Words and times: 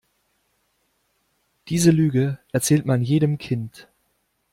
Diese 1.67 1.91
Lüge 1.91 2.39
erzählt 2.51 2.87
man 2.87 3.03
jedem 3.03 3.37
Kind. 3.37 3.87